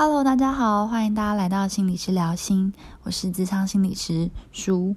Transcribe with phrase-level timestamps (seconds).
[0.00, 4.94] Hello，大家好，欢迎大家来到心理师聊心，我是智商心理师舒。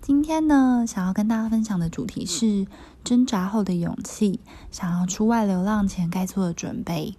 [0.00, 2.68] 今天呢，想要跟大家分享的主题是
[3.02, 4.38] 挣扎后的勇气，
[4.70, 7.16] 想要出外流浪前该做的准备。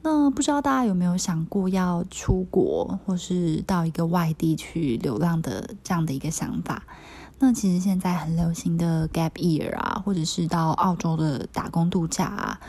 [0.00, 6.84] 那不知道大家有没有想过要出国，或是到一个外地去流浪的这样的一个想法？
[7.38, 12.60] 那其实现在很流行的 gap year 啊，或者是到澳洲的打工度假啊，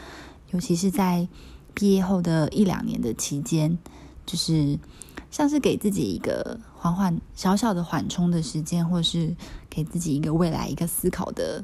[0.51, 1.29] 尤其是在。
[1.75, 3.77] 毕业后的一两年的期间，
[4.25, 4.79] 就是
[5.29, 9.35] 像是给自己一个缓缓小小的缓冲的时间，或是
[9.69, 11.63] 给自己一个未来一个思考的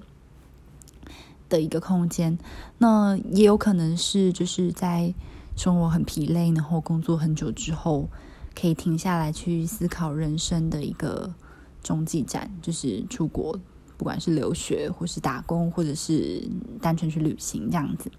[1.48, 2.38] 的一个空间。
[2.78, 5.14] 那也有可能是就是在
[5.56, 8.10] 生活很疲累，然后工作很久之后，
[8.54, 11.34] 可以停下来去思考人生的一个
[11.82, 13.58] 中继站，就是出国，
[14.02, 16.50] 不管是留学，或是打工，或者是
[16.82, 18.12] 单纯去旅行这样子。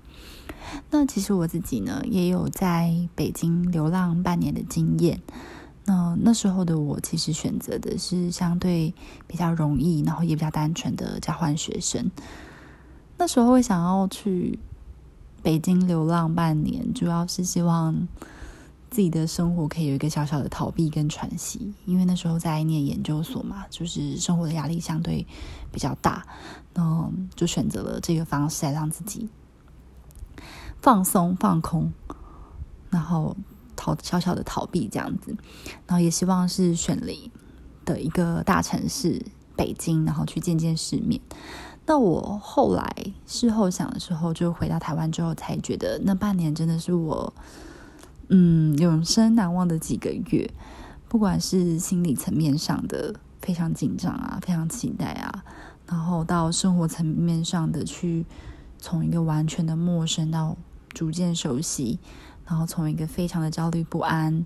[0.93, 5.21] 那其实我自己呢，也有在北京流浪半年的经验。
[5.85, 8.95] 那那时候的我，其实选择的是相对
[9.27, 12.13] 比较容易，然后也比较单纯的交换学生。
[13.19, 14.61] 那时候会想要去
[15.43, 18.07] 北京流浪半年，主要是希望
[18.93, 21.73] 自己的生活可以有一个小小的逃避跟喘息。
[21.87, 25.27] 因为那时候在念研究所嘛，就是生活的压力相对
[25.73, 26.27] 比较大，
[26.75, 29.29] 那就选择了这个方式来让自己。
[30.83, 31.93] 放松、放空，
[32.91, 33.35] 然后
[33.75, 35.35] 逃小小的逃避这样子，
[35.87, 37.31] 然后也希望是选离
[37.85, 39.25] 的一个大城市
[39.57, 41.21] 北京，然后去见见世面。
[41.87, 42.95] 那我后来
[43.27, 47.33] 事后想的时候，就回到台湾之后，才觉得那半年真的是我
[48.29, 50.51] 嗯永生难忘的几个月，
[51.09, 55.45] 不管是心理层面上的非常紧张啊，非常期待啊，
[55.87, 58.27] 然后到生活层面上的去
[58.79, 60.57] 从一个完全的陌生到。
[60.95, 61.99] 逐渐熟悉，
[62.45, 64.45] 然后从一个非常的焦虑不安，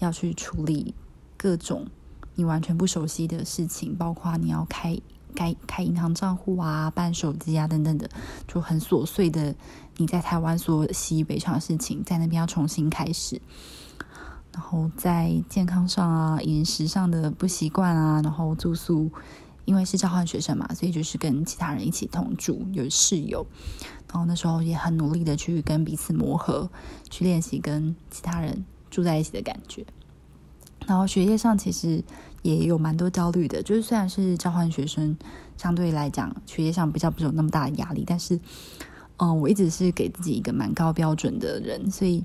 [0.00, 0.96] 要去处理
[1.36, 1.86] 各种
[2.34, 4.98] 你完全不熟悉的事情，包括你要开
[5.36, 8.10] 开开银行账户啊、办手机啊等等的，
[8.48, 9.54] 就很琐碎的
[9.98, 13.40] 你在台湾所习以为常的事情，在那边要重新开始。
[14.52, 19.12] 然后在健康上啊、饮食上的不习惯啊，然后住宿。
[19.66, 23.44] 因为是交换学生嘛，所以就是跟其他人一起同住，有室友。
[24.08, 26.70] 然后那时候也很努力的去跟彼此磨合，
[27.10, 29.84] 去练习跟其他人住在一起的感觉。
[30.86, 32.04] 然后学业上其实
[32.54, 35.16] 也有蛮多焦虑的，就是虽然是交换学生，
[35.56, 38.38] 相对来讲学业上比较不有那么大的压力，但是，
[39.16, 42.24] 嗯，我一直是给自己一个蛮高标准的人，所以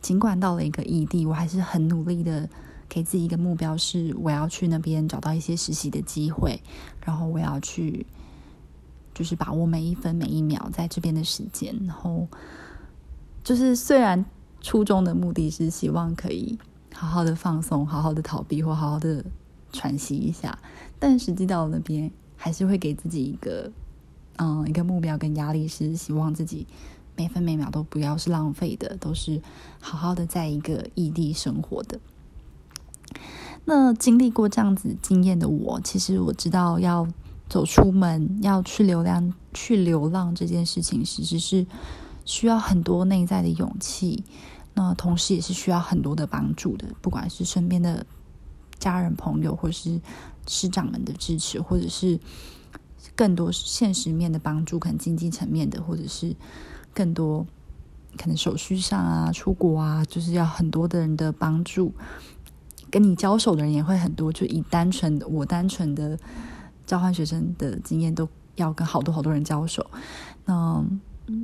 [0.00, 2.48] 尽管到了一个异地，我还是很努力的。
[2.90, 6.58] 给自己一个目标是，我要去那边找到一些实习的机会，
[7.04, 8.06] 然后我要去，
[9.12, 11.78] 就是把握每一分每一秒在这边的时间。
[11.86, 12.26] 然后，
[13.44, 14.24] 就是虽然
[14.62, 16.58] 初衷的目的是希望可以
[16.94, 19.24] 好好的放松、好好的逃避或好好的
[19.72, 20.58] 喘息一下，
[20.98, 23.70] 但实际到那边还是会给自己一个，
[24.36, 26.66] 嗯，一个目标跟压力，是希望自己
[27.16, 29.40] 每分每秒都不要是浪费的，都是
[29.80, 32.00] 好好的在一个异地生活的。
[33.64, 37.06] 那经历过这样子经验的我，其实我知道要
[37.48, 41.66] 走出门，要去流浪，去流浪这件事情，其实是
[42.24, 44.24] 需要很多内在的勇气。
[44.80, 48.06] 那同时也是需要很多的帮助的，不管是身边的
[48.78, 50.00] 家人、朋友，或是
[50.46, 52.20] 师长们的支持，或者是
[53.16, 56.36] 更多现实面的帮助，可能经济层面的，或者是
[56.94, 57.44] 更多
[58.16, 61.92] 可能手续上啊、出国啊，就是要很多的人的帮助。
[62.88, 66.16] 跟你交手的人也会很多，就以单纯的我单纯的
[66.86, 69.84] 交换学生的经验，都要跟好多好多人交手。
[70.44, 70.84] 那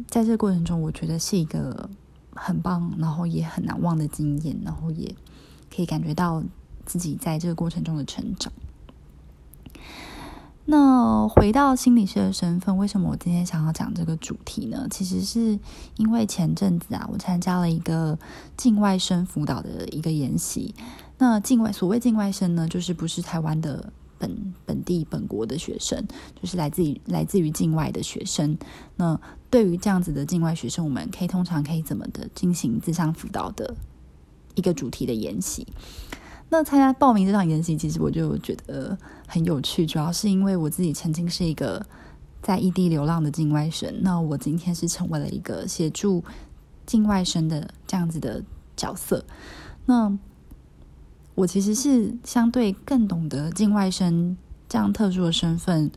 [0.07, 1.91] 在这个过程中，我觉得是一个
[2.35, 5.15] 很棒，然后也很难忘的经验，然后也
[5.75, 6.43] 可以感觉到
[6.85, 8.53] 自己在这个过程中的成长。
[10.67, 14.87] 那回到心理师的身份，为什么我今天想要讲这个主题呢？
[14.91, 15.59] 其实是
[15.97, 18.19] 因为前阵子啊，我参加了一个
[18.57, 20.75] 境外生辅导的一个研习。
[21.19, 26.03] 那境外所谓境外生呢，就是不是台湾的本本地本国的学生，
[26.41, 28.57] 就是来自于来自于境外的学生。
[28.97, 29.21] 那
[29.55, 33.73] 对于这样子的境外学生，我们可以通常可以怎么的进行自上辅导的
[34.57, 35.65] 一个主题的研习？
[36.49, 38.99] 那参加报名这场研习，其实我就觉得
[39.29, 41.87] 很有趣，主要是因为我自己曾经是一个
[42.43, 46.25] 在异地流浪的境外生，那我今天是成为了一个协助
[46.85, 48.43] 境外生的这样子的
[48.77, 49.25] 角色。
[49.87, 50.19] 那
[51.37, 54.37] 我其实是相对更懂得境外生
[54.69, 55.93] 这样特殊的身份，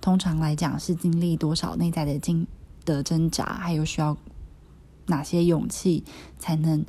[0.00, 2.46] 通常来讲是经历多少内在的经
[2.84, 4.16] 的挣扎，还有需要
[5.06, 6.04] 哪些勇气
[6.38, 6.84] 才能。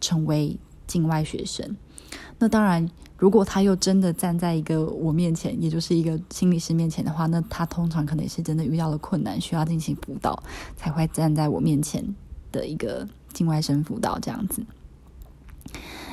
[0.00, 0.56] 成为
[0.86, 1.76] 境外学生。
[2.38, 10.40] 那当然，如果他又真的站在一个我面前，也就是一个心理师面前的话，那他通常可能也是真的遇到了困难，需要进行辅导，
[10.76, 12.14] 才会站在我面前
[12.52, 14.64] 的一个境外生辅导这样子。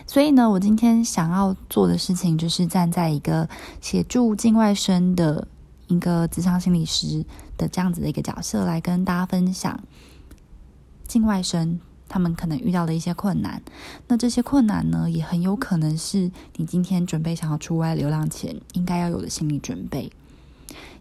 [0.07, 3.47] 所以呢，我今天想要做的事情，就是站在一个
[3.81, 5.47] 协助境外生的
[5.87, 7.25] 一个职场心理师
[7.57, 9.83] 的这样子的一个角色，来跟大家分享
[11.07, 13.61] 境外生他们可能遇到的一些困难。
[14.07, 20.11] 那这些困难呢，也很有可能是你今天准备想要出外流浪前应该要有的心理准备。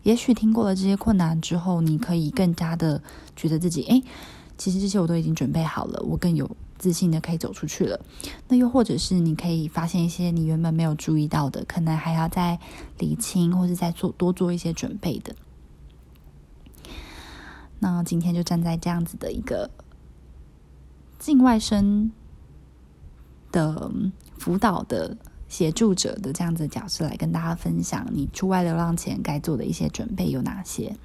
[0.02, 3.02] 也许听过了这些困难之后，你可以更加的
[3.34, 4.02] 觉得自己，哎，
[4.58, 6.48] 其实这些我都已经准备好了，我更有。
[6.78, 8.00] 自信的可以走出去了，
[8.48, 12.58] 那又或者是你可以发现一些你原本没有注意到的，可能还要再
[12.98, 15.34] 理清，或是再做多做一些准备的。
[17.78, 19.70] 那今天就站在这样子的一个
[21.18, 22.10] 境外生
[23.52, 23.90] 的
[24.38, 25.16] 辅导的
[25.48, 30.96] 协助者的这样子的角色，来跟大家分享你出外流浪前该做的一些准备有哪些。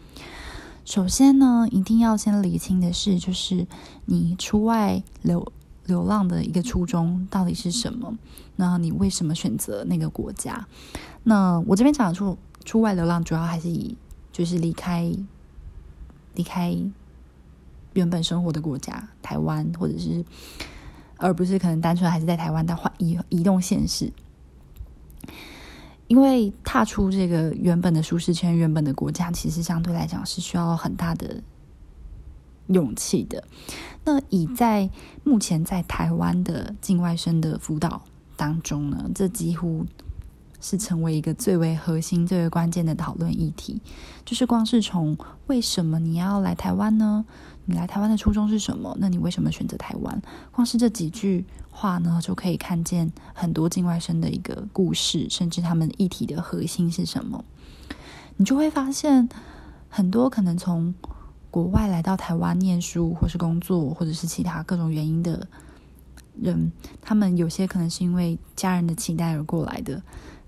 [0.83, 3.67] 首先呢，一定要先理清的是，就是
[4.05, 5.51] 你出外流。
[5.89, 8.17] 流浪的一个初衷到底是什么？
[8.55, 10.65] 那你为什么选择那个国家？
[11.23, 13.97] 那我这边讲的出出外流浪，主要还是以
[14.31, 15.11] 就是离开
[16.35, 16.73] 离开
[17.93, 20.23] 原本生活的国家台湾，或者是
[21.17, 24.13] 而不是可能单纯还是在台湾的换移移动现实。
[26.07, 31.43] 因为踏出这个原本的舒适圈、原本的国家，其实相对来讲是需要很大的。
[32.69, 33.43] 勇气的，
[34.05, 34.89] 那以在
[35.23, 38.01] 目前在台湾的境外生的辅导
[38.35, 39.85] 当中呢，这几乎
[40.61, 43.81] 是成为一个最为核心、最为关键的讨论议题。
[44.25, 45.17] 就是光是从
[45.47, 47.25] 为什么你要来台湾呢？
[47.65, 48.97] 你来台湾的初衷是什么？
[48.99, 50.21] 那你为什么选择台湾？
[50.51, 57.43] 光是这几句话呢，就可以看见很多境外生的一个故事，甚至他们议题的核心是什么。
[58.37, 59.29] 你就会发现，
[59.87, 60.93] 很多可能从
[61.51, 65.47] 国外来到台湾念书，或是工作，或者是其他各种原因的
[66.39, 69.99] 人，他们有些可能是因为家人的期待而过来的，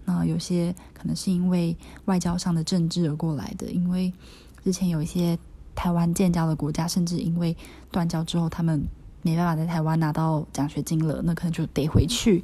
[0.06, 1.76] 那有些可能是因为
[2.06, 3.72] 外交上的政治而过来的。
[3.72, 4.14] 因为
[4.64, 5.38] 之前有一些
[5.74, 7.58] 台湾建交的国家，甚至因为
[7.90, 8.84] 断交之后，他们
[9.24, 12.44] 没办法在台湾拿到奖学金了，那可能就得回去，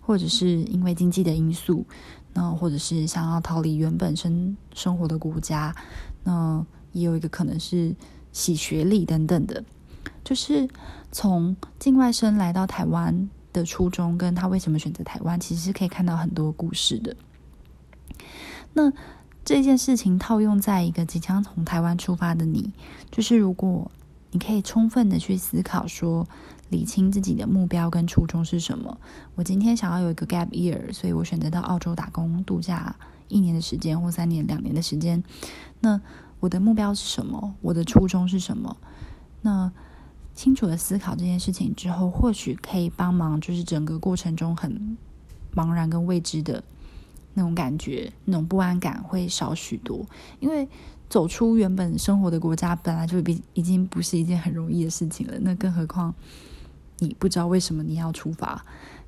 [0.00, 1.86] 或者是因为经济的因素，
[2.34, 5.72] 那或者是想要逃离原本生生活的国家，
[6.24, 6.66] 那。
[6.96, 7.94] 也有一个可能是
[8.32, 9.62] 洗学历等等的，
[10.24, 10.66] 就是
[11.12, 17.14] 从境外生来到台湾的初衷，跟他为什么选择台湾，其实是可以看到很多故事的。
[18.72, 18.90] 那
[19.44, 22.72] 这件事情套用在一个即将从台湾出发的你，
[23.10, 23.90] 就是如果
[24.30, 26.26] 你可以充分的去思考，说
[26.70, 28.98] 理清自己的目标跟初衷是什么。
[29.34, 32.96] 我今天想要有一个 gap year，所以我选择到澳洲打工度假
[33.28, 35.22] 一年的时间，或三年、两年的时间，
[35.80, 36.00] 那。
[36.40, 37.54] 我的目标是什么？
[37.62, 38.76] 我的初衷是什么？
[39.42, 39.72] 那
[40.34, 44.96] 清楚的思考这件事情之后，或许可以帮忙，就是整个过程中很
[45.54, 46.62] 茫然跟未知的
[47.34, 50.04] 那种感觉，那种不安感会少许多。
[50.40, 50.68] 因为
[51.08, 55.38] 走出原本生活的国家，本来就比已经不是一件很容易的事情了。
[55.40, 56.14] 那更何况
[56.98, 58.62] 你不知道为什么你要出发，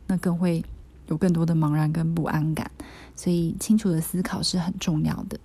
[0.07, 0.65] 那更会
[1.09, 2.71] 有更多的茫然跟不安感。
[3.15, 5.39] 所以，清楚的思考是很重要的。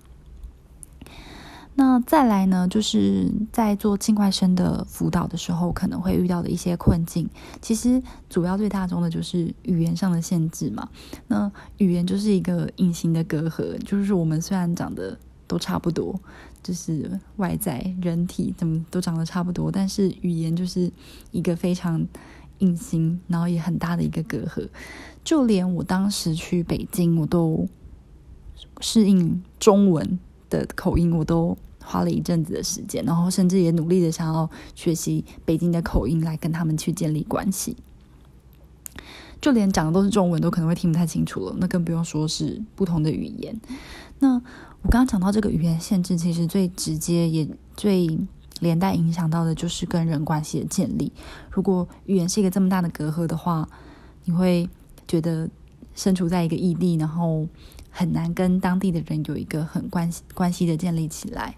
[1.76, 7.28] 那再来呢，就是在做境外生的辅导的时候，可能会遇到的一些困境。
[7.62, 10.88] 其实主要最大宗的就是语言上的限制嘛。
[11.28, 16.20] 那语言就是一个隐形的隔阂，就是我们虽然长得都差不多，
[16.62, 20.92] 就是外在人体怎么都长得差不多，但是语言就是
[21.32, 22.06] 一个非常
[22.60, 24.70] 隐形，然后也很大的一个隔阂。
[25.24, 27.68] 就连我当时去北京，我都
[28.80, 30.20] 适应中文。
[30.54, 37.76] 的口音我都花了一阵子的时间，然后甚至也努力的想要学习北京的口音来跟他们去建立关系。
[39.42, 43.60] 就连讲的都是中文，都可能会听不太清楚了，那更不用说是不同的语言。
[44.20, 48.18] 那我刚刚讲到这个语言限制，其实最直接也最
[48.60, 51.12] 连带影响到的就是跟人关系的建立。
[51.50, 53.68] 如果语言是一个这么大的隔阂的话，
[54.26, 54.70] 你会
[55.08, 55.50] 觉得
[55.96, 57.48] 身处在一个异地，然后。
[57.96, 61.56] 很难跟当地的人有一个很关系关系的建立起来，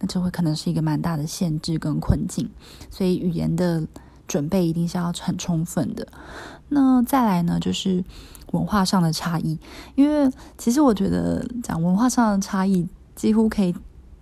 [0.00, 2.50] 那这会可能是一个蛮大的限制跟困境，
[2.90, 3.86] 所以语言的
[4.26, 6.06] 准备一定是要很充分的。
[6.68, 8.04] 那再来呢，就是
[8.50, 9.56] 文化上的差异，
[9.94, 10.28] 因为
[10.58, 13.72] 其实我觉得讲文化上的差异，几乎可以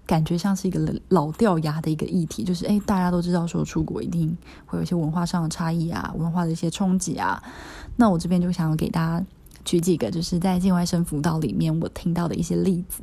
[0.05, 7.43] 感觉像是一个老掉牙的一个议题，就是诶，大家都知道说出国一定会有一些文化上的差异啊，文化的一些冲击啊。
[7.97, 9.25] 那我这边就想要给大家
[9.65, 13.03] 举几个，就是在境外生辅导里面我听到的一些例子，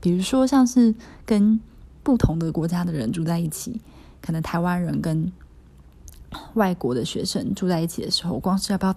[0.00, 0.94] 比如说像是
[1.24, 1.60] 跟
[2.02, 3.80] 不同的国家的人住在一起，
[4.20, 5.32] 可能台湾人跟
[6.54, 8.94] 外国的学生住在一起的时候，光是要不要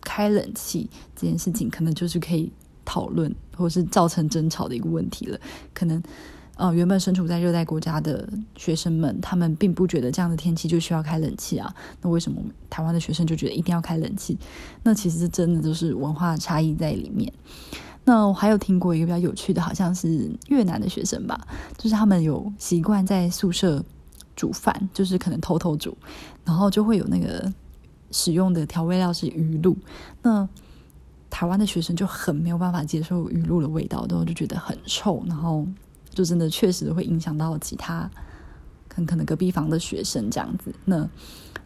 [0.00, 2.52] 开冷气这件事情，可能就是可以
[2.84, 5.38] 讨论或是造成争吵的一个问题了。
[5.72, 6.02] 可能
[6.56, 11.74] 呃，原本身处在热带国家的学生们，他们并不觉得这样的天气就需要开冷气啊。
[12.00, 14.38] 那为什么台湾的学生就觉得一定要开冷气？
[14.82, 17.32] 那其实真的都是文化差异在里面。
[18.04, 21.40] 那我还有听过一个比较有趣的，好像是越南的学生吧，
[21.78, 23.82] 就是他们有习惯在宿舍
[24.36, 25.96] 煮饭，就是可能偷偷煮，
[26.44, 27.50] 然后就会有那个
[28.10, 29.76] 使用的调味料是鱼露。
[30.20, 30.48] 那
[31.30, 35.66] 台湾的学生就很没有办法接受鱼露的味道，然后就觉得很臭，然后
[36.14, 38.10] 就真的确实会影响到其他
[38.88, 40.74] 可可能隔壁房的学生这样子。
[40.84, 41.08] 那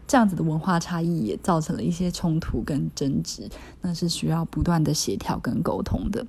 [0.06, 3.48] 这样子的文化差异也造成了一些冲突跟争执，
[3.80, 6.24] 那是需要不断的协调跟沟通的。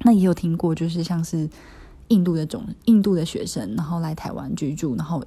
[0.00, 1.48] 那也有听过，就是像是
[2.08, 5.22] 印度的种印度的学生，然后来台湾居住，然后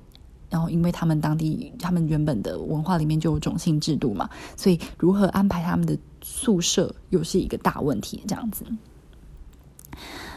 [0.50, 8.24] 然后因为他们当地他们原本的文化里面就有种姓制度嘛，所以如何安排他们的宿舍又是一个大问题。
[8.28, 8.66] 这样子，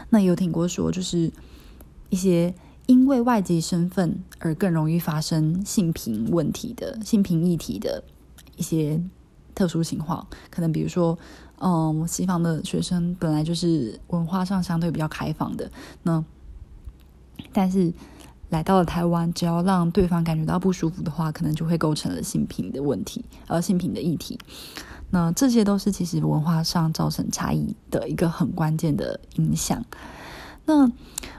[0.09, 1.31] 那也有听过说，就是
[2.13, 2.53] 一些。
[2.85, 8.03] 因为外籍身份而更容易发生性平问题的性平议题的
[8.57, 9.01] 一些
[9.55, 11.17] 特殊情况，可能比如说，
[11.59, 15.71] 嗯，西方的学生本来就是文化上相对比较开放的，
[16.03, 16.21] 那
[17.53, 17.93] 但是
[18.49, 24.37] 来到了台湾，只要让对方感觉到不舒服的话，可能就会构成了性平的问题，呃，性平的议题。
[25.09, 29.81] 那这些都是其实文化上造成差异的一个很关键的影响。
[30.65, 30.89] 那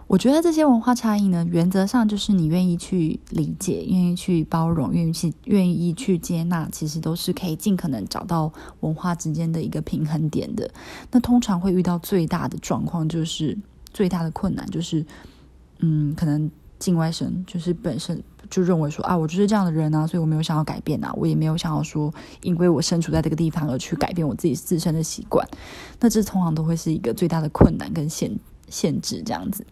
[0.07, 10.71] 我觉得这些文化差异呢，原则上就是你愿意去理解、愿意去包容、愿意去愿意去接纳，其实都是可以尽可能找到文化之间的一个平衡点的。
[11.11, 13.57] 那通常会遇到最大的状况，就是
[13.95, 15.05] 最大的困难就是，
[15.79, 22.13] 嗯，可能境外生就是本身就认为说啊，我就是这样的人啊，所以我没有想要改变啊，我也没有想要说，
[22.43, 25.49] 因为我身处在这个地方而去改变我自己自身的习惯。
[25.99, 28.31] 那这通常都会是一个最大的困难跟限。
[28.75, 29.65] 限制这样子，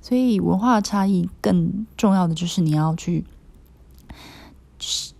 [0.00, 3.24] 所以文化差异更重要的就是你要去
[4.78, 5.12] 适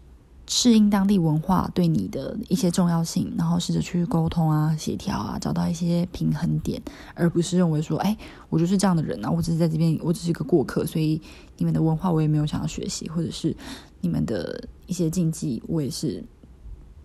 [0.46, 6.80] 适应当地文化对你的一些重要性，然后试着去沟通啊、协调啊，找到一些平衡点，
[7.14, 8.16] 而不是认为说，哎，
[8.48, 11.20] 我就是这样的人啊，我只是在这边，我只是一个过客，所以
[11.56, 13.56] 你们的文化我也没有想要学习，或者是
[14.00, 16.22] 你们的一些禁忌我也是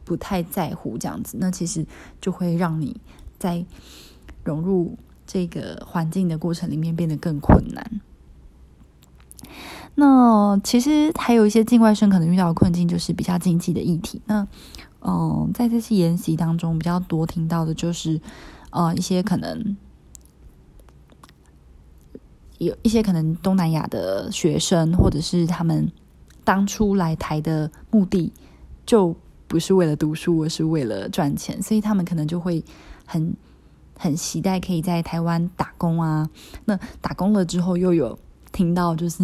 [0.03, 1.83] 不太在乎这样子，那其实
[2.21, 2.95] 就会让你
[3.39, 3.65] 在
[4.43, 4.95] 融入。
[5.31, 8.01] 这个环境的过程里面变得更困难。
[9.93, 14.19] 那其实还有一些境外生可能遇到的困境，就是比较经济的议题。
[14.25, 14.47] 那
[15.01, 18.19] 嗯，在这次研习当中，比较多听到的就是
[18.71, 19.77] 呃一些可能
[22.57, 25.91] 有一些可能东南亚的学生，或者是他们
[26.43, 28.33] 当初来台的目的
[28.83, 29.15] 就
[29.47, 32.63] 不是为了读书，而是为了赚钱，所以他们可能就会
[33.05, 33.35] 很。
[34.01, 36.29] 很期待可以在台湾打工啊！
[36.63, 38.17] 那打工了之后，又有
[38.53, 39.21] 听到就是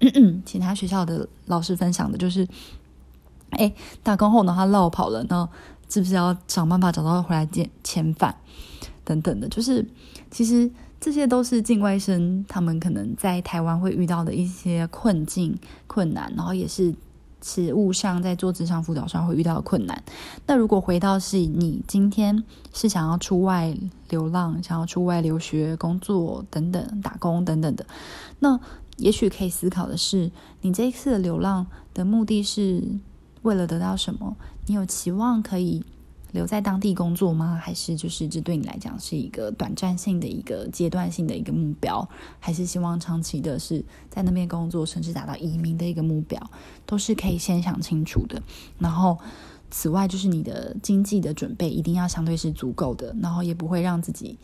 [0.00, 2.48] 嗯 其他学校的老师分享的，就是
[3.50, 3.70] 哎，
[4.02, 5.46] 打工后呢，他落跑了，那
[5.90, 8.34] 是不是要想办法找到回来见遣返
[9.04, 9.46] 等等的？
[9.50, 9.86] 就是
[10.30, 15.54] 其实这些都是境外生他们可能在台湾会遇到的一些困境、
[15.86, 16.94] 困难，然后也是。
[17.46, 20.02] 实物上在做职场辅导上会遇到的困难。
[20.46, 22.42] 那如果回到是你今天
[22.74, 23.72] 是想要出外
[24.08, 27.86] 流浪、想要出外留学、工作等等、打工等等的，
[28.40, 28.58] 那
[28.96, 32.82] 也许可以思考的是，你这一次的流浪的目的是
[33.42, 34.36] 为了得到什么？
[34.66, 35.84] 你有期望可以？
[36.32, 37.58] 留在当地工作吗？
[37.62, 42.06] 还是就是这对你来讲是一个短暂性的一个阶段性的一个目标？
[42.38, 46.38] 还是希望长期的是在那边工作，甚至达到移民的一个目标？
[46.84, 48.42] 都是可以先想清楚的。
[48.78, 49.18] 然后，
[49.70, 54.38] 此外就是你的经济的准备一定要相对是足够的，然后也不会让自己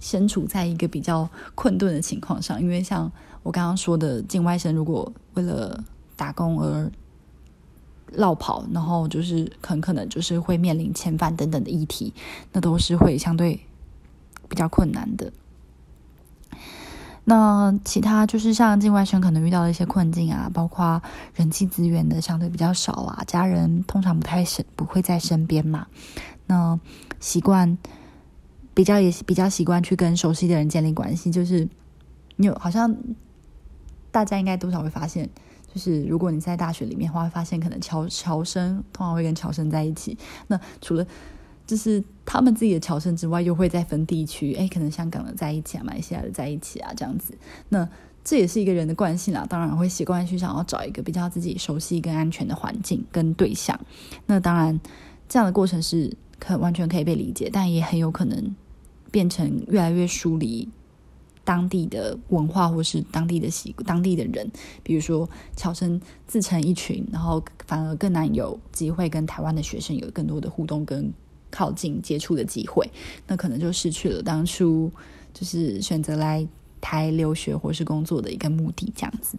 [0.00, 2.60] 身处在一个比较困顿的情况上。
[2.60, 3.10] 因为像
[3.42, 5.82] 我刚刚说的，境外生如果为了
[6.14, 6.90] 打工而
[8.12, 12.12] 绕跑，然后就是很可能就是会面临遣返等等的议题，
[12.52, 13.60] 那都是会相对
[14.48, 15.32] 比较困难的。
[17.24, 21.02] 那其他就是像境外生可能遇到的一些困境啊，包括
[21.34, 25.86] 人际资源的相对比较少啊，家人通常不太身不会在身边嘛。
[26.46, 26.80] 那
[27.20, 27.76] 习惯
[28.72, 31.68] 比较也比较习惯去跟熟悉的人建立关系，就是
[32.36, 32.96] 你有好像
[34.10, 35.28] 大家应该多少会发现，
[35.78, 40.18] 就是如果你在大学里面的话，会发现可能侨侨生通常会跟侨生在一起。
[40.48, 41.06] 那除了
[41.64, 47.32] 就是他们自己的侨生之外，又会再分地区，哎，可能香港的在一起啊，马来西亚的在一起啊，这样子。
[47.68, 47.88] 那
[48.24, 53.78] 这也是一个人的惯性啦，当然会习惯去想要找一个比较自己熟悉跟安全的环境跟对象。
[54.26, 54.80] 那当然，
[55.28, 58.56] 这样的过程是可完全可以被理解，但也很有可能
[59.12, 60.68] 变成越来越疏离
[61.48, 64.46] 当地的文化或是当地的习当地的人。
[64.82, 65.26] 比如说，
[65.56, 71.10] 侨生自成一群，然后反而更难有机会跟台湾的学生有更多的互动跟。
[71.50, 72.86] 靠近接触的机会，
[73.26, 74.92] 那可能就失去了当初
[75.32, 76.46] 就是选择来
[76.78, 79.38] 台留学或是工作的一个目的，这样子。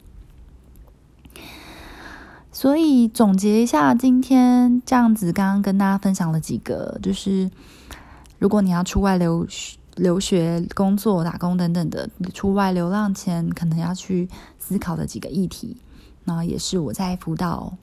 [2.51, 7.51] 所以总结一下，今天这样子，刚刚跟大家分享了几个，就是
[8.39, 14.27] 如果你要出外留学留学、工作、打工等等的，出外流浪前可能要去
[14.58, 15.77] 思考的几个议题，
[16.24, 17.74] 那也是我在辅导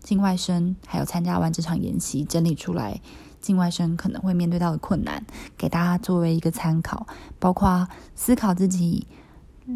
[0.00, 3.00] 境外生还有参加完这场研习整理出来。
[3.40, 5.22] 境外生可能会面对到的困难，
[5.58, 7.06] 给大家作为一个参考，
[7.38, 9.06] 包括思考自己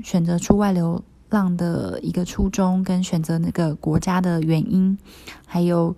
[0.02, 4.96] 选择出外流浪的一个初衷，跟选择那个国家的原因，
[5.44, 5.94] 还有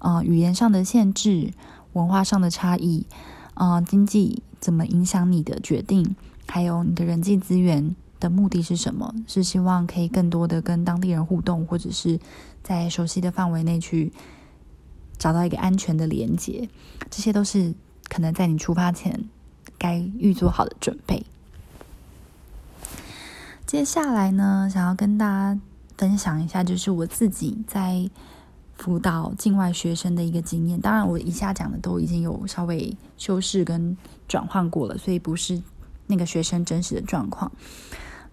[0.00, 1.54] 呃语言上的限制、
[1.94, 3.06] 文化上的差异，
[3.54, 6.16] 呃经济怎么影响你的决定，
[6.46, 9.14] 还有你的人际资源的目的是什么？
[9.26, 12.18] 是希望可以更多的跟当地人互动，或者是
[12.62, 14.10] 在熟悉的范围内去。
[15.16, 16.68] 找到一个安全的连接，
[17.08, 17.72] 这些都是
[18.08, 19.28] 可能在你出发前
[19.78, 21.24] 该预做好的准备。
[23.64, 25.58] 接下来呢，想要跟大家
[25.96, 28.10] 分享一下，就是我自己在
[28.76, 30.80] 辅导境外学生的一个经验。
[30.80, 33.96] 当然，我以下讲的都已经有稍微修饰跟
[34.28, 35.62] 转换过了，所以不是
[36.06, 37.50] 那个学生真实的状况。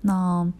[0.01, 0.51] 那。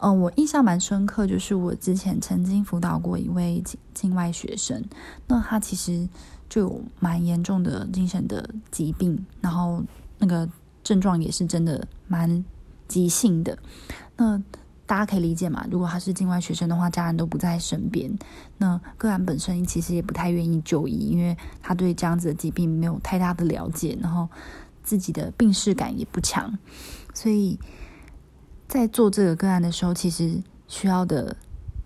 [0.00, 4.80] 嗯，我印象蛮深刻，就是我之前曾经辅导过一位境境外学生，
[5.26, 6.08] 那他其实
[6.48, 9.82] 就有蛮严重的精神的疾病，然后
[10.18, 10.48] 那个
[10.84, 12.44] 症状也是真的蛮
[12.86, 13.58] 急性的。
[14.16, 14.40] 那
[14.86, 15.66] 大家可以理解嘛？
[15.68, 18.16] 如果他是境外学生的话，家人都不在身边，
[18.58, 24.28] 那个案本身其实也不太愿意就医，因为他对这样子的疾病没有太大的了解，然后
[24.88, 26.58] 自己的病视感也不强，
[27.12, 27.58] 所以。
[28.68, 31.34] 在做这个个案的时候，其实需要的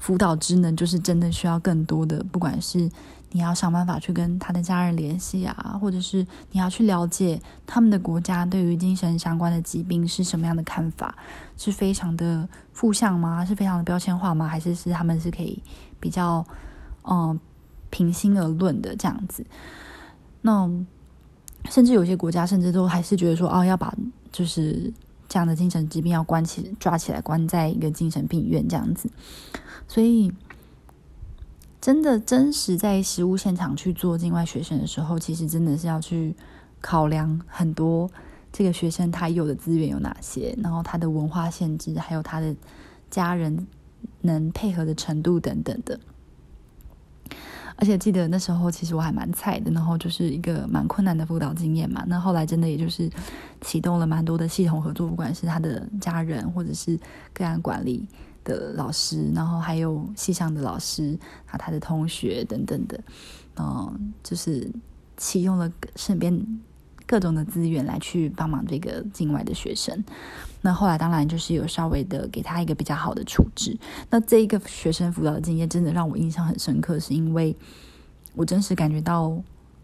[0.01, 2.91] 辅导职能就是真的需要更多的，不管是
[3.31, 11.15] 你要想办法去跟他的家人联系啊，或者是你要去了解他们的国家对于精神相关的疾病是什么样的看法，
[11.57, 13.45] 是非常的负向吗？
[13.45, 14.49] 是非常的标签化吗？
[14.49, 15.63] 还是是他们是可以
[16.01, 16.45] 比较
[17.05, 17.39] 嗯
[17.91, 19.47] 平心而论的这样子？
[20.41, 20.69] 那
[21.71, 23.95] 甚至有些国家甚至都还是觉得说，哦，要把
[24.31, 24.93] 就是。
[25.29, 29.09] 这样的精神疾病要关起抓起来关在一个精神病院这样子，
[29.89, 30.31] 所以
[31.81, 36.37] 真的真实在实物现场去做境外学生的时候，其实真的是要去
[36.83, 38.11] 考量很多
[38.53, 42.55] 这个学生他有的资源有哪些，然后他的文化限制，还有他的
[43.11, 43.67] 家人
[44.21, 45.99] 能配合的程度等等的。
[47.77, 52.05] 而且记得那时候，其实我还蛮菜的，然后就是一个蛮困难的辅导经验嘛。
[52.07, 53.11] 那后来真的也就是
[53.61, 56.99] 启动了蛮多的系统合作，不管是他的家人，或者是
[57.33, 58.07] 个案管理
[58.45, 61.19] 的老师，然后还有系上的老师
[61.51, 63.01] 啊，他的同学等等的，
[63.57, 64.71] 嗯，就是
[65.17, 66.47] 启用了身边。
[67.13, 70.03] 各种的资源来去帮忙这个境外的学生，
[70.63, 73.77] 那后来当然就是有稍微的给他一个比较好的处置。
[74.09, 77.55] 那这一个学生辅导的经验真的让我印象很深刻，是因为
[78.35, 79.39] 我真实感觉到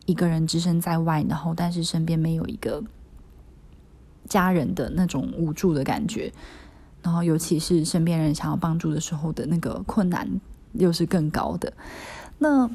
[0.06, 2.82] 一个人置身在外，然后但是身边没有一个
[4.26, 6.32] 家人的那种无助的感觉，
[7.02, 10.26] 然后尤其是身边人想要帮助的时候的那个困难
[10.72, 11.70] 又是更高的。
[12.38, 12.70] 那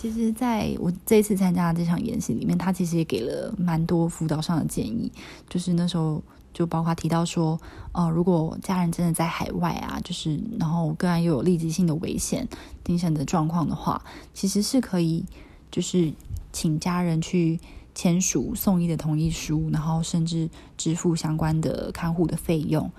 [0.00, 5.12] 其实，在我这次参加的这场演习里面，他其实也给了蛮多辅导上的建议。
[5.46, 6.22] 就是那时候
[6.54, 7.60] 就包括提到说，
[7.92, 12.48] 呃，如果家人真的在海外啊，就是然后个案又有立即性的危险、
[12.82, 15.22] 精神的状况的话，其实是可以
[15.70, 16.10] 就是
[16.50, 17.60] 请家人去
[17.94, 22.90] 签署送医的同意书，然后甚至支付相关的看护的费用。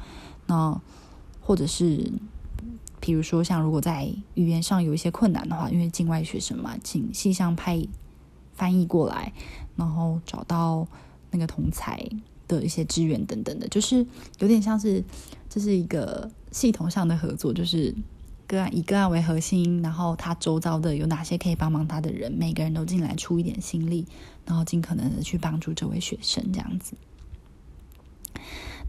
[0.46, 0.80] 那
[1.40, 2.12] 或者是。
[3.02, 7.86] 比如说，像如果在语言上有一些困难的话，因为境外学生嘛，请系上派
[8.54, 9.34] 翻译过来，
[9.76, 10.88] 然后找到
[11.32, 12.08] 那个同才
[12.48, 14.06] 的一些支援等等的，就是
[14.40, 15.04] 有点像是
[15.50, 17.94] 这是一个系统上的合作，就是
[18.46, 24.06] 个案以个案为核心，然后他周遭的有哪些可以帮忙他的人，每个人都进来出一点心力，
[24.46, 26.94] 然后尽可能的去帮助这位学生这样子。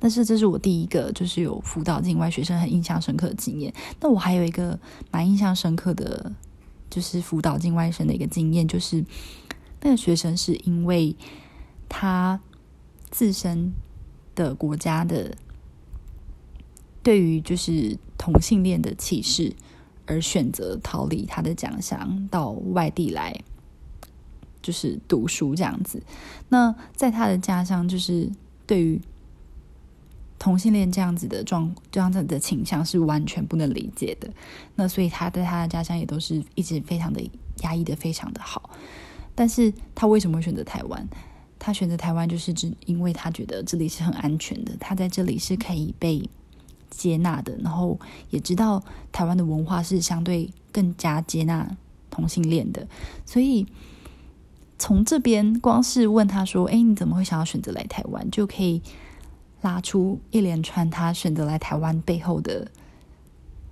[0.03, 3.73] 但是这是我第一个就是有辅导境外学生很印象深刻的经验。
[4.01, 4.77] 那我还有一个
[5.13, 6.33] 蛮印象深刻的，
[6.91, 9.05] 就是辅导境外生的一个经验，就是
[9.81, 11.15] 那个学生是因为
[11.89, 12.41] 他
[13.13, 13.73] 自身
[14.35, 15.37] 的国家的
[17.01, 19.55] 对于就是同性恋的歧视。
[20.05, 23.41] 而选择逃离他的家乡，到外地来，
[24.61, 26.03] 就是读书这样子。
[26.49, 28.29] 那在他的家乡，就是
[28.67, 29.01] 对于
[30.43, 34.29] 同性恋这样子的状这样子的倾向是完全不能理解的。
[34.75, 37.23] 那所以他在他的家乡也都是一直非常的
[37.63, 38.69] 压抑的非常的好。
[39.37, 41.09] 但是他为什么会选择台湾？
[41.61, 46.29] 他选择台湾就是只因为他觉得这里是很安全的，他在这里是可以被。
[46.95, 51.67] 接纳的，然后也知道台湾的文化是相对更加接纳
[52.11, 52.87] 同性恋的，
[53.25, 53.67] 所以
[54.79, 58.83] 从这边光是问他说：“哎，你怎么会想要选择来台湾？”就可以
[59.63, 62.71] 拉出一连串他选择来台湾背后的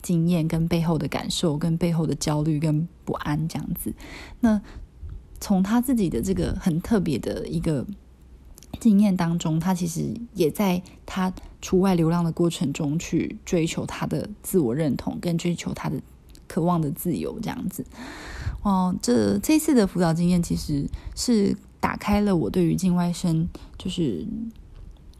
[0.02, 3.92] 经验、跟背后的感受、跟背后的焦虑跟不安这样子。
[4.40, 4.60] 那
[5.38, 7.86] 从他自己的这个很特别的一个。
[8.78, 16.00] 经验当中，他其实也在他出外流浪的过程中去追求他的自我认同，跟追求他的
[16.46, 17.84] 渴望的自由，这样子。
[18.62, 24.24] 哦，这这次的辅导经验其实是打开了我对于境外生就是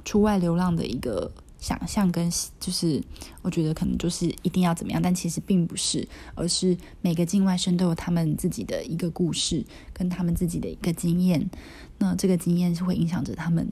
[0.04, 3.02] 出外流浪的一个想象，跟就是
[3.42, 11.50] 我觉得可能就是一定要怎么样，但其实并不是，而是每个境外生都有他们自己的一个故事，跟他们自己的一个经验。
[11.98, 13.70] 那这个经验是会影响着他们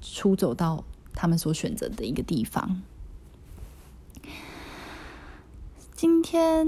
[0.00, 2.80] 出走到他们所选择的一个地方。
[5.96, 6.66] 今天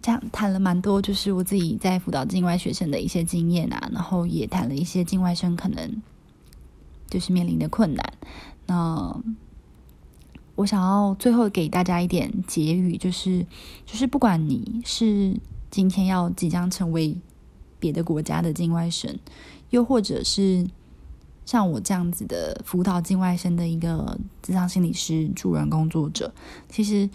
[0.00, 6.02] 讲谈了蛮多，就是我自己在辅导境外学生的一些经验啊，然后也谈了一些境外生可能
[7.08, 8.12] 就是面临的困难。
[8.66, 9.20] 那
[10.54, 13.46] 我想要最后给大家一点结语，就是
[13.84, 15.38] 就是不管你是
[15.70, 17.16] 今天要即将成为。
[17.78, 19.18] 别的国家的境外生，
[19.68, 20.66] 又或者是
[21.44, 26.32] 像我这样子的辅导境外生的一个智商心理师、助人工作者，
[26.70, 27.08] 其实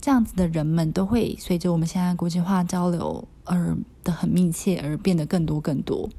[0.00, 6.10] 这样子的人们都会随着我们现在国际化交流而的很密切，而变得更多更多。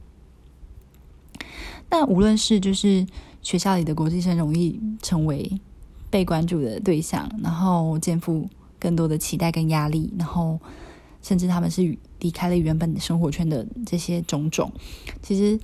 [1.93, 3.05] 但无论是就是
[3.43, 5.61] 学校里的国际生，容易成为
[6.09, 10.59] 被关注的对象，然后肩负更多的期待跟压力，然后。
[11.25, 14.69] 甚至他们是离开了原本的生活圈的这些种种，
[15.21, 15.57] 其实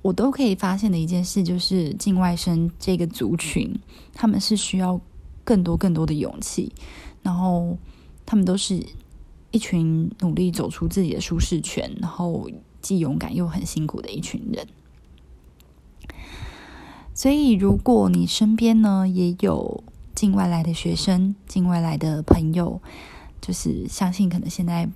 [0.00, 3.78] 我都可以发现的一件事，就是境外生这个族群，
[4.14, 4.98] 他们是需要
[5.44, 6.72] 更多更多的勇气，
[7.22, 7.76] 然后
[8.24, 8.82] 他们都是
[9.50, 12.48] 一群努力走出自己的舒适圈，然后
[12.80, 14.66] 既勇敢又很辛苦的一群人。
[17.20, 22.80] 所以，如果你身边呢也有境外来的学生、境外来的朋友，
[23.42, 24.88] 就是相信，可能现在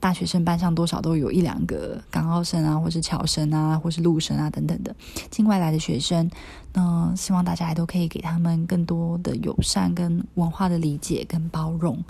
[0.00, 4.92] 大学生班上多少都有一两个港澳生啊，或是侨生啊，或是陆生啊等等的
[5.30, 6.28] 境外来的学生。
[6.72, 12.02] 那希望大家都可以给他们更多的友善、跟文化的理解跟包容。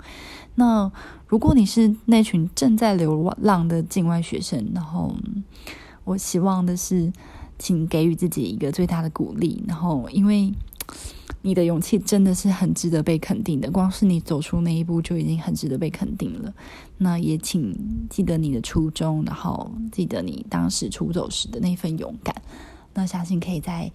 [0.55, 0.91] 那
[1.27, 5.15] 如果你是那群正在流浪的境外学生，然后
[6.05, 7.13] 我希望的是，
[7.59, 9.63] 请给予自己一个最大的鼓励。
[9.67, 10.51] 然后，因为。
[11.41, 16.53] 你的勇气真的是很值得被肯定的，光是你走出那一步就已经很值得被肯定了。
[16.97, 17.73] 那也请
[18.09, 22.35] 记得你的初衷，然后记得你当时出走时的那份勇敢。
[22.93, 23.89] 那相信可以在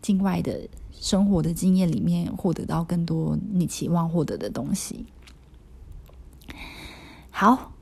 [0.00, 5.04] 境外的生活的经验里面获得到更多你期望获得的东西。
[7.28, 7.72] 好。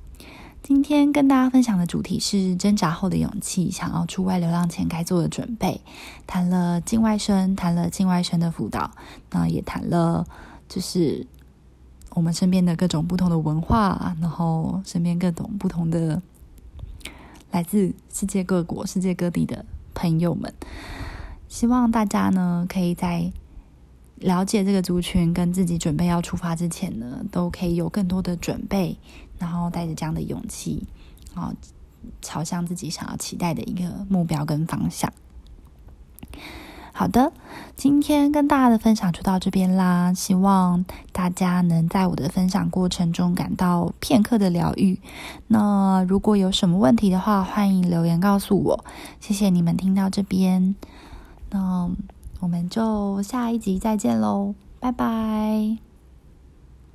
[0.66, 5.80] 今天跟大家分享的主题是挣扎后的勇气，想要出外流浪前该做的准备。
[6.26, 8.90] 谈了境外生，谈了境外生的辅导，
[9.30, 10.26] 那也谈了
[10.68, 11.24] 就是
[12.14, 16.20] 我们身边的各种不同的文化，然后身边各种不同的
[17.52, 20.52] 来自世界各国、世界各地的朋友们。
[21.46, 23.30] 希望大家呢，可以在
[24.16, 28.98] 了解这个族群跟自己准备要出发之前呢，都可以有更多的准备。
[29.38, 30.86] 然后带着这样的勇气，
[31.34, 31.52] 啊，
[32.22, 35.12] 朝向自己想要期待的一个目标跟方向。
[36.90, 37.30] 好的，
[37.76, 40.14] 今天跟大家的分享就到这边啦。
[40.14, 44.98] 希望大家能在我的分享过程中感到片刻的疗愈。
[45.48, 48.84] 那如果有什么问题的话，欢迎留言告诉我。
[49.20, 50.74] 谢谢你们听到这边，
[51.50, 51.90] 那
[52.40, 55.85] 我们就下一集再见喽，拜拜。